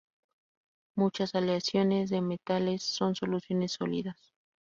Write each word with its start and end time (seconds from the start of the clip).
Muchas 0.97 1.35
aleaciones 1.35 2.09
de 2.09 2.21
metales 2.21 2.81
son 2.81 3.13
soluciones 3.13 3.73
sólidas. 3.73 4.33